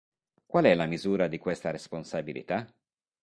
[0.47, 2.65] Qual è la misura di questa responsabilità?